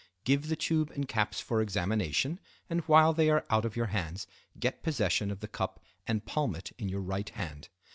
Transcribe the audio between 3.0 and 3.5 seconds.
they are